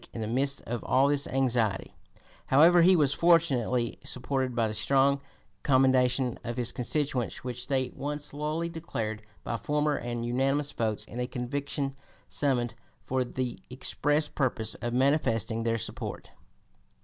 [0.13, 1.93] In the midst of all this anxiety, (p.
[2.49, 5.21] 255) however, he was fortunately supported by the strong
[5.61, 11.19] commendation of his constituents which they once loyally declared by formal and unanimous votes in
[11.19, 11.95] a convention
[12.29, 12.73] summoned
[13.05, 16.31] for the express purpose of manifesting their support.